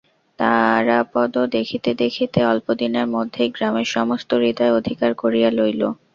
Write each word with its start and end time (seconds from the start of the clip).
তারাপদ 0.39 1.33
দেখিতে 1.55 1.89
দেখিতে 2.01 2.39
অল্পদিনের 2.51 3.07
মধ্যেই 3.15 3.49
গ্রামের 3.51 3.87
সমস্ত 3.95 4.29
হৃদয় 4.41 4.75
অধিকার 4.79 5.11
করিয়া 5.21 5.49
লইল। 5.51 5.81